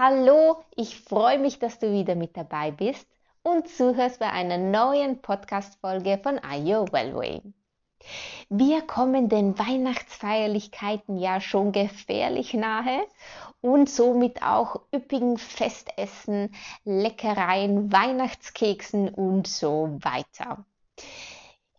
[0.00, 3.04] Hallo, ich freue mich, dass du wieder mit dabei bist
[3.42, 7.42] und zuhörst bei einer neuen Podcast-Folge von Ayo Wellway.
[8.48, 13.08] Wir kommen den Weihnachtsfeierlichkeiten ja schon gefährlich nahe
[13.60, 20.64] und somit auch üppigen Festessen, Leckereien, Weihnachtskeksen und so weiter.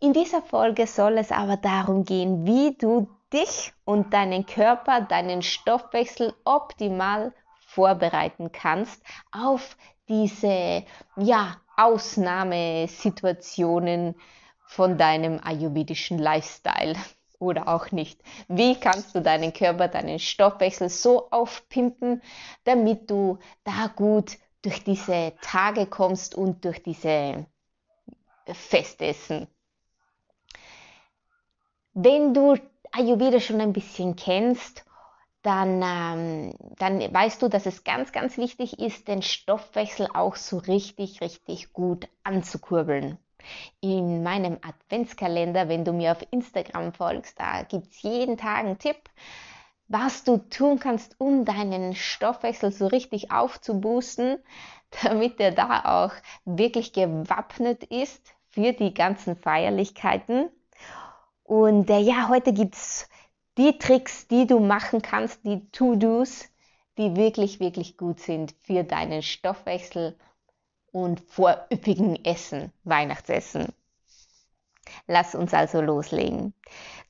[0.02, 5.42] In dieser Folge soll es aber darum gehen, wie du dich und deinen Körper, deinen
[5.42, 7.34] Stoffwechsel optimal
[7.66, 9.76] vorbereiten kannst auf
[10.08, 14.14] diese ja, Ausnahmesituationen
[14.66, 16.96] von deinem ayurvedischen Lifestyle
[17.38, 18.22] oder auch nicht.
[18.48, 22.22] Wie kannst du deinen Körper, deinen Stoffwechsel so aufpimpen,
[22.64, 27.44] damit du da gut durch diese Tage kommst und durch diese
[28.46, 29.46] Festessen.
[31.92, 32.56] Wenn du
[32.92, 34.84] Ayurveda schon ein bisschen kennst
[35.42, 40.58] dann, ähm, dann weißt du, dass es ganz, ganz wichtig ist, den Stoffwechsel auch so
[40.58, 43.18] richtig, richtig gut anzukurbeln.
[43.80, 48.78] In meinem Adventskalender, wenn du mir auf Instagram folgst, da gibt es jeden Tag einen
[48.78, 48.98] Tipp,
[49.88, 54.38] was du tun kannst, um deinen Stoffwechsel so richtig aufzuboosten,
[55.02, 56.12] damit er da auch
[56.44, 60.50] wirklich gewappnet ist für die ganzen Feierlichkeiten.
[61.50, 63.08] Und äh, ja, heute gibt es
[63.58, 66.44] die Tricks, die du machen kannst, die To-Dos,
[66.96, 70.16] die wirklich, wirklich gut sind für deinen Stoffwechsel
[70.92, 73.72] und vor üppigen Essen, Weihnachtsessen.
[75.08, 76.54] Lass uns also loslegen.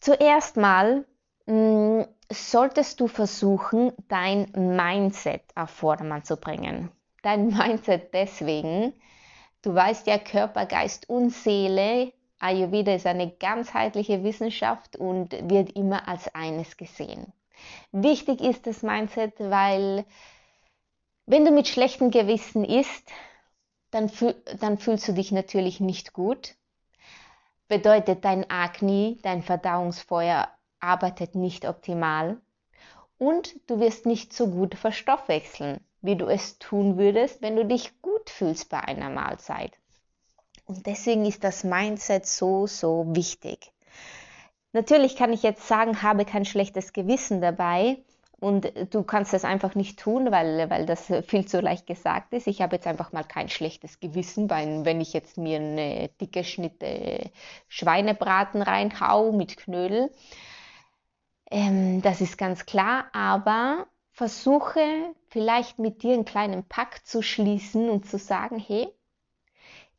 [0.00, 1.04] Zuerst mal
[1.44, 6.90] mh, mm, solltest du versuchen, dein Mindset auf Vordermann zu bringen.
[7.22, 8.94] Dein Mindset deswegen,
[9.60, 16.08] du weißt ja, Körper, Geist und Seele Ayurveda ist eine ganzheitliche Wissenschaft und wird immer
[16.08, 17.32] als eines gesehen.
[17.92, 20.04] Wichtig ist das Mindset, weil
[21.26, 23.08] wenn du mit schlechtem Gewissen isst,
[23.90, 26.54] dann, fühl, dann fühlst du dich natürlich nicht gut.
[27.68, 30.48] Bedeutet, dein Agni, dein Verdauungsfeuer
[30.80, 32.40] arbeitet nicht optimal
[33.18, 38.00] und du wirst nicht so gut verstoffwechseln, wie du es tun würdest, wenn du dich
[38.00, 39.72] gut fühlst bei einer Mahlzeit.
[40.70, 43.72] Und deswegen ist das Mindset so, so wichtig.
[44.72, 47.98] Natürlich kann ich jetzt sagen, habe kein schlechtes Gewissen dabei.
[48.38, 52.47] Und du kannst das einfach nicht tun, weil, weil das viel zu leicht gesagt ist.
[52.47, 56.44] Ich habe jetzt einfach mal kein schlechtes Gewissen, weil wenn ich jetzt mir eine dicke
[56.44, 57.32] Schnitte
[57.66, 60.12] Schweinebraten reinhau mit Knödel.
[61.50, 64.84] Ähm, das ist ganz klar, aber versuche
[65.30, 68.86] vielleicht mit dir einen kleinen Pakt zu schließen und zu sagen, hey,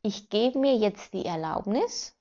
[0.02, 2.16] ich gebe mir jetzt die Erlaubnis,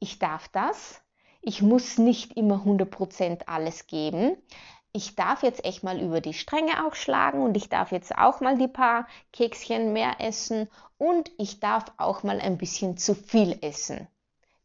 [0.00, 1.00] ich darf das,
[1.40, 4.36] ich muss nicht immer 100% alles geben.
[4.92, 8.40] Ich darf jetzt echt mal über die Stränge auch schlagen und ich darf jetzt auch
[8.40, 13.58] mal die paar Kekschen mehr essen und ich darf auch mal ein bisschen zu viel
[13.60, 14.06] essen.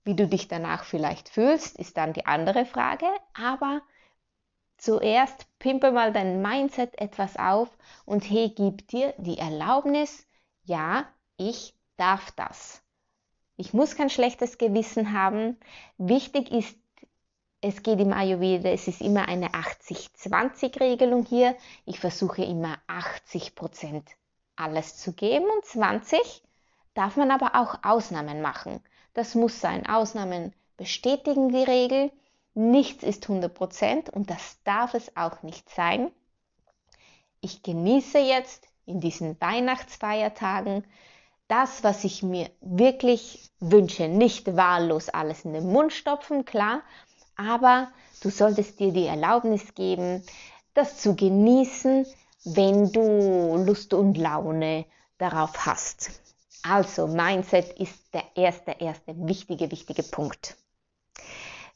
[0.03, 3.81] Wie du dich danach vielleicht fühlst, ist dann die andere Frage, aber
[4.77, 7.69] zuerst pimpe mal dein Mindset etwas auf
[8.05, 10.27] und hey, gib dir die Erlaubnis,
[10.63, 11.05] ja,
[11.37, 12.81] ich darf das.
[13.57, 15.57] Ich muss kein schlechtes Gewissen haben.
[15.97, 16.77] Wichtig ist,
[17.61, 21.57] es geht im Ayurveda, es ist immer eine 80-20-Regelung hier.
[21.85, 24.07] Ich versuche immer 80 Prozent
[24.55, 26.41] alles zu geben und 20
[26.93, 28.81] darf man aber auch Ausnahmen machen.
[29.13, 29.85] Das muss sein.
[29.85, 32.11] Ausnahmen bestätigen die Regel.
[32.53, 36.11] Nichts ist 100 Prozent und das darf es auch nicht sein.
[37.41, 40.85] Ich genieße jetzt in diesen Weihnachtsfeiertagen
[41.49, 44.07] das, was ich mir wirklich wünsche.
[44.07, 46.81] Nicht wahllos alles in den Mund stopfen, klar,
[47.35, 47.89] Aber
[48.21, 50.23] du solltest dir die Erlaubnis geben,
[50.73, 52.05] das zu genießen,
[52.45, 54.85] wenn du Lust und Laune
[55.17, 56.21] darauf hast.
[56.63, 60.57] Also Mindset ist der erste, erste wichtige, wichtige Punkt.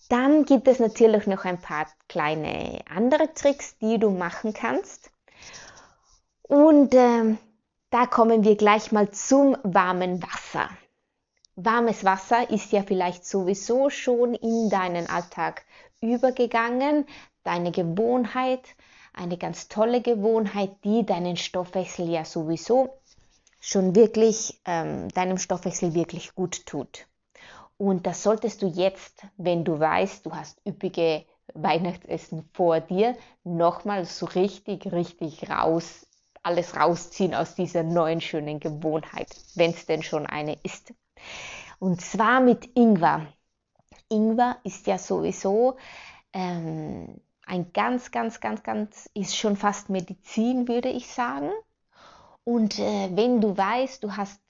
[0.09, 5.11] Dann gibt es natürlich noch ein paar kleine andere Tricks, die du machen kannst.
[6.43, 7.37] Und äh,
[7.93, 10.67] da kommen wir gleich mal zum warmen Wasser.
[11.55, 15.63] Warmes Wasser ist ja vielleicht sowieso schon in deinen Alltag
[16.01, 17.05] übergegangen,
[17.43, 18.61] deine Gewohnheit,
[19.13, 22.97] eine ganz tolle Gewohnheit, die deinen Stoffwechsel ja sowieso
[23.59, 27.05] schon wirklich, ähm, deinem Stoffwechsel wirklich gut tut.
[27.77, 34.05] Und das solltest du jetzt, wenn du weißt, du hast üppige Weihnachtsessen vor dir, nochmal
[34.05, 36.07] so richtig, richtig raus,
[36.43, 40.93] alles rausziehen aus dieser neuen schönen Gewohnheit, wenn es denn schon eine ist.
[41.79, 43.27] Und zwar mit Ingwer.
[44.09, 45.77] Ingwer ist ja sowieso
[46.33, 51.51] ähm, ein ganz, ganz, ganz, ganz, ist schon fast Medizin, würde ich sagen.
[52.43, 54.41] Und äh, wenn du weißt, du hast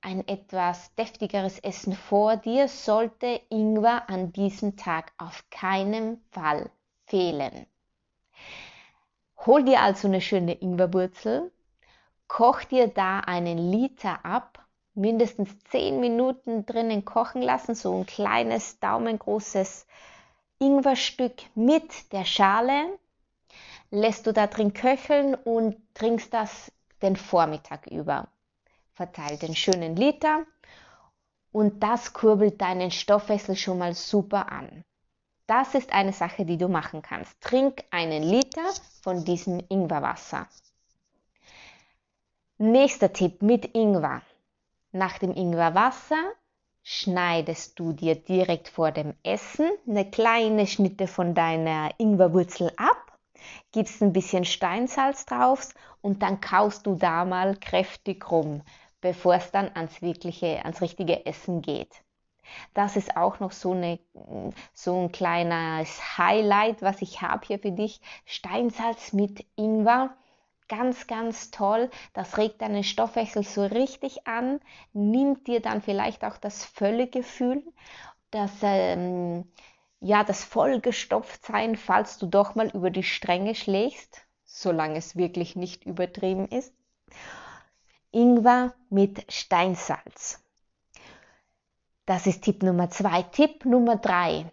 [0.00, 6.70] ein etwas deftigeres Essen vor dir, sollte Ingwer an diesem Tag auf keinen Fall
[7.06, 7.66] fehlen.
[9.44, 11.52] Hol dir also eine schöne Ingwerwurzel,
[12.26, 18.80] koch dir da einen Liter ab, mindestens 10 Minuten drinnen kochen lassen, so ein kleines
[18.80, 19.86] daumengroßes
[20.58, 22.98] Ingwerstück mit der Schale,
[23.90, 26.72] lässt du da drin köcheln und trinkst das
[27.02, 28.28] den Vormittag über.
[28.94, 30.46] Verteil den schönen Liter
[31.52, 34.84] und das kurbelt deinen Stoffwechsel schon mal super an.
[35.46, 37.40] Das ist eine Sache, die du machen kannst.
[37.40, 38.68] Trink einen Liter
[39.02, 40.48] von diesem Ingwerwasser.
[42.58, 44.22] Nächster Tipp mit Ingwer.
[44.92, 46.32] Nach dem Ingwerwasser
[46.82, 53.06] schneidest du dir direkt vor dem Essen eine kleine Schnitte von deiner Ingwerwurzel ab
[53.72, 55.68] gibst ein bisschen Steinsalz drauf
[56.00, 58.62] und dann kaust du da mal kräftig rum,
[59.00, 62.02] bevor es dann ans wirkliche, ans richtige Essen geht.
[62.74, 63.98] Das ist auch noch so, eine,
[64.74, 68.00] so ein kleines Highlight, was ich habe hier für dich.
[68.24, 70.16] Steinsalz mit Ingwer.
[70.68, 71.90] Ganz, ganz toll.
[72.12, 74.60] Das regt deinen Stoffwechsel so richtig an,
[74.92, 77.62] nimmt dir dann vielleicht auch das Völlegefühl,
[78.32, 79.44] das ähm,
[80.00, 85.84] ja, das Vollgestopftsein, falls du doch mal über die Stränge schlägst, solange es wirklich nicht
[85.84, 86.72] übertrieben ist.
[88.12, 90.42] Ingwer mit Steinsalz.
[92.06, 93.22] Das ist Tipp Nummer zwei.
[93.22, 94.52] Tipp Nummer drei.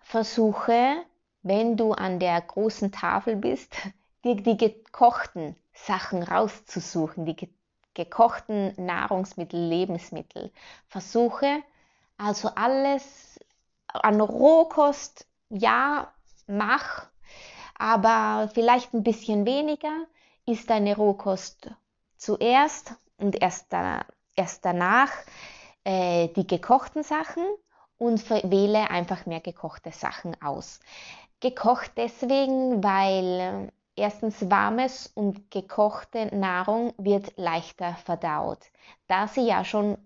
[0.00, 0.96] Versuche,
[1.42, 3.76] wenn du an der großen Tafel bist,
[4.24, 7.48] dir die gekochten Sachen rauszusuchen, die
[7.94, 10.50] gekochten Nahrungsmittel, Lebensmittel.
[10.88, 11.62] Versuche
[12.18, 13.38] also alles
[13.86, 16.12] an Rohkost, ja,
[16.48, 17.06] mach,
[17.78, 20.06] aber vielleicht ein bisschen weniger.
[20.46, 21.70] Isst deine Rohkost
[22.16, 24.04] zuerst und erst, da,
[24.34, 25.12] erst danach
[25.86, 27.44] äh, die gekochten Sachen
[27.96, 30.80] und wähle einfach mehr gekochte Sachen aus.
[31.38, 38.58] Gekocht deswegen, weil erstens warmes und gekochte Nahrung wird leichter verdaut,
[39.06, 39.96] da sie ja schon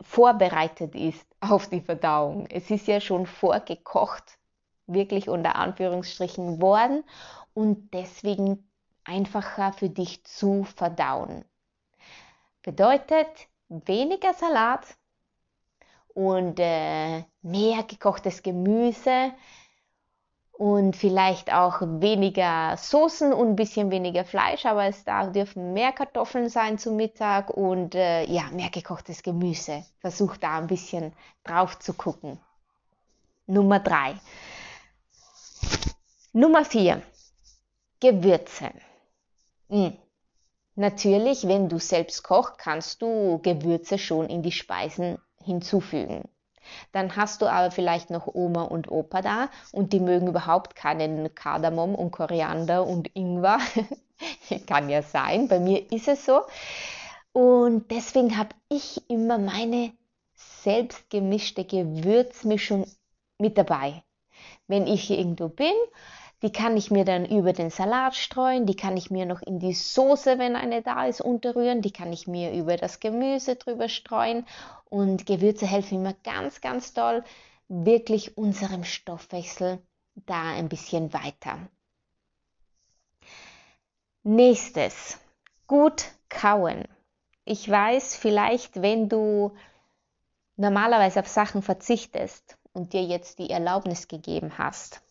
[0.00, 2.46] vorbereitet ist auf die Verdauung.
[2.48, 4.38] Es ist ja schon vorgekocht,
[4.86, 7.04] wirklich unter Anführungsstrichen worden
[7.52, 8.66] und deswegen
[9.04, 11.44] einfacher für dich zu verdauen.
[12.62, 13.28] Bedeutet
[13.68, 14.86] weniger Salat
[16.14, 19.32] und äh, mehr gekochtes Gemüse,
[20.62, 25.90] und vielleicht auch weniger Soßen und ein bisschen weniger Fleisch, aber es da dürfen mehr
[25.90, 29.84] Kartoffeln sein zum Mittag und äh, ja, mehr gekochtes Gemüse.
[29.98, 32.38] Versuch da ein bisschen drauf zu gucken.
[33.46, 34.14] Nummer drei.
[36.32, 37.02] Nummer vier.
[37.98, 38.70] Gewürze.
[39.68, 39.96] Hm.
[40.76, 46.22] Natürlich, wenn du selbst kochst, kannst du Gewürze schon in die Speisen hinzufügen.
[46.92, 51.34] Dann hast du aber vielleicht noch Oma und Opa da und die mögen überhaupt keinen
[51.34, 53.58] Kardamom und Koriander und Ingwer.
[54.66, 56.42] Kann ja sein, bei mir ist es so.
[57.32, 59.92] Und deswegen habe ich immer meine
[60.34, 62.86] selbstgemischte Gewürzmischung
[63.38, 64.02] mit dabei.
[64.66, 65.72] Wenn ich irgendwo bin
[66.42, 69.60] die kann ich mir dann über den Salat streuen, die kann ich mir noch in
[69.60, 73.88] die Soße, wenn eine da ist, unterrühren, die kann ich mir über das Gemüse drüber
[73.88, 74.44] streuen
[74.90, 77.22] und Gewürze helfen immer ganz, ganz toll,
[77.68, 79.80] wirklich unserem Stoffwechsel
[80.14, 81.58] da ein bisschen weiter.
[84.24, 85.18] Nächstes,
[85.66, 86.84] gut kauen.
[87.44, 89.52] Ich weiß, vielleicht wenn du
[90.56, 95.02] normalerweise auf Sachen verzichtest und dir jetzt die Erlaubnis gegeben hast,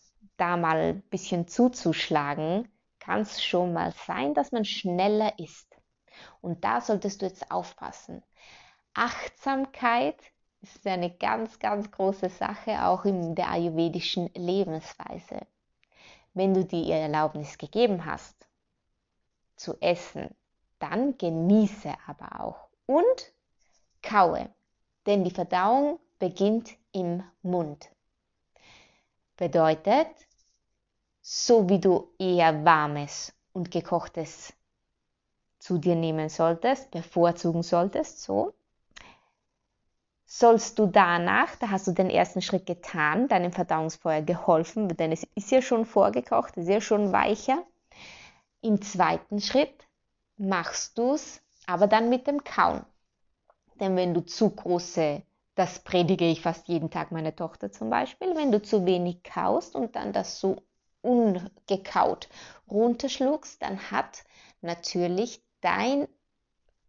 [0.42, 2.68] da mal ein bisschen zuzuschlagen,
[2.98, 5.68] kann es schon mal sein, dass man schneller ist.
[6.40, 8.24] Und da solltest du jetzt aufpassen.
[8.92, 10.16] Achtsamkeit
[10.60, 15.46] ist eine ganz, ganz große Sache, auch in der ayurvedischen Lebensweise.
[16.34, 18.48] Wenn du dir Erlaubnis gegeben hast,
[19.54, 20.34] zu essen,
[20.80, 23.32] dann genieße aber auch und
[24.02, 24.52] kaue,
[25.06, 27.92] denn die Verdauung beginnt im Mund.
[29.36, 30.08] Bedeutet,
[31.22, 34.52] so wie du eher warmes und gekochtes
[35.58, 38.52] zu dir nehmen solltest, bevorzugen solltest, so,
[40.26, 45.24] sollst du danach, da hast du den ersten Schritt getan, deinem Verdauungsfeuer geholfen, denn es
[45.36, 47.62] ist ja schon vorgekocht, es ist ja schon weicher.
[48.60, 49.86] Im zweiten Schritt
[50.36, 52.84] machst du es aber dann mit dem Kauen.
[53.78, 55.22] Denn wenn du zu große,
[55.54, 59.76] das predige ich fast jeden Tag meiner Tochter zum Beispiel, wenn du zu wenig kaust
[59.76, 60.56] und dann das so
[61.02, 62.28] ungekaut
[62.70, 64.24] runterschluckst, dann hat
[64.60, 66.08] natürlich dein,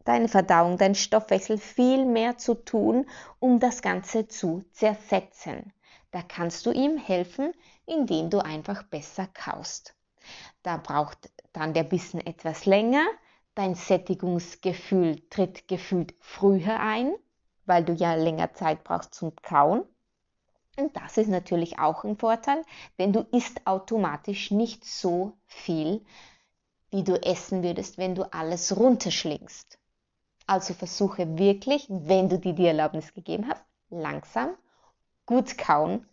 [0.05, 3.07] deine Verdauung, dein Stoffwechsel viel mehr zu tun,
[3.39, 5.73] um das Ganze zu zersetzen.
[6.11, 7.53] Da kannst du ihm helfen,
[7.85, 9.95] indem du einfach besser kaust.
[10.61, 13.05] Da braucht dann der Bissen etwas länger.
[13.55, 17.13] Dein Sättigungsgefühl tritt gefühlt früher ein,
[17.65, 19.83] weil du ja länger Zeit brauchst zum Kauen.
[20.77, 22.63] Und das ist natürlich auch ein Vorteil,
[22.97, 26.03] denn du isst automatisch nicht so viel,
[26.89, 29.77] wie du essen würdest, wenn du alles runterschlingst.
[30.47, 34.55] Also versuche wirklich, wenn du dir die Erlaubnis gegeben hast, langsam,
[35.25, 36.07] gut kauen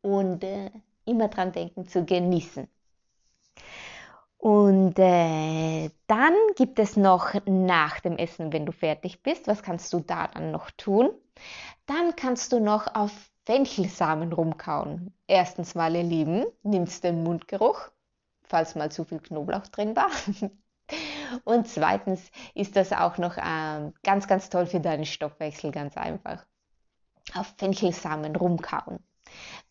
[0.00, 0.70] und äh,
[1.04, 2.68] immer dran denken zu genießen.
[4.38, 9.92] Und äh, dann gibt es noch nach dem Essen, wenn du fertig bist, was kannst
[9.92, 11.10] du da dann noch tun?
[11.84, 13.12] Dann kannst du noch auf
[13.50, 15.12] Fenchelsamen rumkauen.
[15.26, 17.90] Erstens mal, ihr Lieben, nimmst den Mundgeruch
[18.50, 20.10] falls mal zu viel Knoblauch drin war.
[21.44, 22.20] Und zweitens
[22.54, 26.44] ist das auch noch ähm, ganz, ganz toll für deinen Stoffwechsel, ganz einfach.
[27.34, 28.98] Auf Fenchelsamen rumkauen.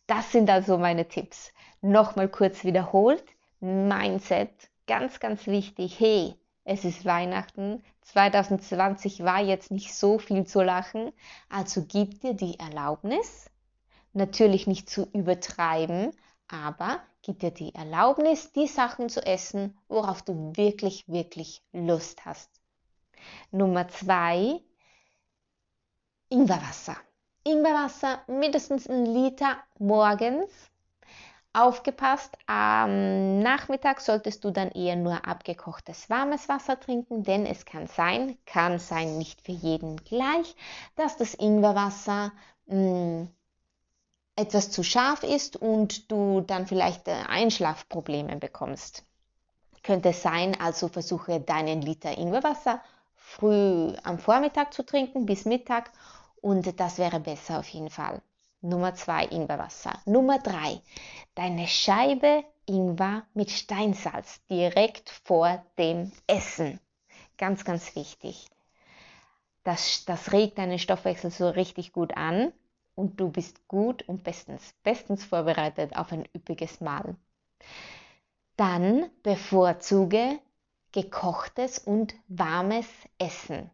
[0.06, 1.52] Das sind also meine Tipps.
[1.82, 3.24] Nochmal kurz wiederholt.
[3.60, 6.00] Mindset, ganz, ganz wichtig.
[6.00, 6.34] Hey,
[6.64, 7.84] es ist Weihnachten.
[8.02, 11.12] 2020 war jetzt nicht so viel zu lachen.
[11.50, 13.49] Also gib dir die Erlaubnis,
[14.12, 16.12] natürlich nicht zu übertreiben,
[16.48, 22.50] aber gib dir die Erlaubnis, die Sachen zu essen, worauf du wirklich, wirklich Lust hast.
[23.50, 24.60] Nummer zwei,
[26.28, 26.96] Ingwerwasser.
[27.44, 30.50] Ingwerwasser mindestens ein Liter morgens.
[31.52, 37.88] Aufgepasst, am Nachmittag solltest du dann eher nur abgekochtes warmes Wasser trinken, denn es kann
[37.88, 40.54] sein, kann sein, nicht für jeden gleich,
[40.94, 42.30] dass das Ingwerwasser
[42.66, 43.28] mh, mm,
[44.40, 49.04] etwas zu scharf ist und du dann vielleicht äh, Einschlafprobleme bekommst.
[49.82, 52.80] Könnte sein, also versuche deinen Liter Ingwerwasser
[53.14, 55.90] früh am Vormittag zu trinken bis Mittag
[56.40, 58.22] und das wäre besser auf jeden Fall.
[58.62, 59.92] Nummer zwei Ingwerwasser.
[60.04, 60.80] Nummer drei
[61.34, 66.80] deine Scheibe Ingwer mit Steinsalz direkt vor dem Essen.
[67.38, 68.48] Ganz, ganz wichtig.
[69.64, 72.52] Das, das regt deinen Stoffwechsel so richtig gut an
[72.94, 77.16] und du bist gut und bestens, bestens vorbereitet auf ein üppiges Mahl.
[78.56, 80.38] Dann bevorzuge
[80.92, 83.70] gekochtes und warmes Essen.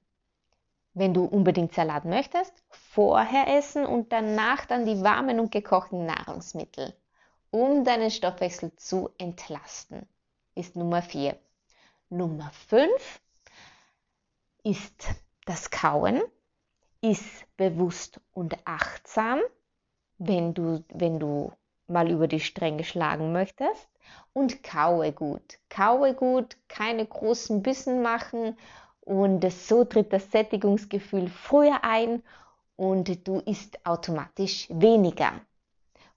[0.94, 6.94] Wenn du unbedingt Salat möchtest, vorher essen und danach dann die warmen und gekochten Nahrungsmittel,
[7.50, 10.06] um deinen Stoffwechsel zu entlasten,
[10.54, 11.36] ist Nummer 4.
[12.08, 13.20] Nummer 5
[14.62, 15.08] ist
[15.44, 16.22] das Kauen
[17.10, 19.40] iss bewusst und achtsam,
[20.18, 21.52] wenn du, wenn du
[21.86, 23.88] mal über die Stränge schlagen möchtest.
[24.32, 25.58] Und kaue gut.
[25.68, 28.56] Kaue gut, keine großen Bissen machen
[29.00, 32.22] und so tritt das Sättigungsgefühl früher ein
[32.74, 35.32] und du isst automatisch weniger.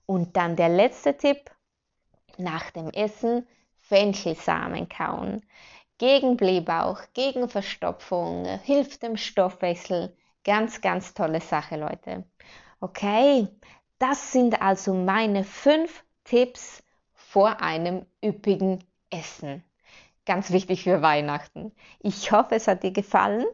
[0.06, 1.50] Und dann der letzte Tipp,
[2.36, 5.42] nach dem Essen Fenchelsamen kauen.
[5.98, 10.16] Gegen Blähbauch, gegen Verstopfung, hilft dem Stoffwechsel,
[10.50, 12.24] Ganz, ganz tolle Sache, Leute.
[12.80, 13.46] Okay,
[14.00, 16.82] das sind also meine fünf Tipps
[17.14, 19.62] vor einem üppigen Essen.
[20.26, 21.70] Ganz wichtig für Weihnachten.
[22.00, 23.46] Ich hoffe, es hat dir gefallen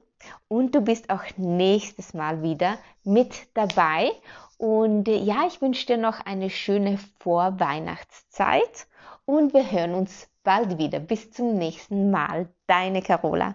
[0.48, 4.10] und du bist auch nächstes Mal wieder mit dabei.
[4.56, 8.86] Und äh, ja, ich wünsche dir noch eine schöne Vorweihnachtszeit
[9.26, 11.00] und wir hören uns bald wieder.
[11.00, 12.48] Bis zum nächsten Mal.
[12.66, 13.54] Deine Carola.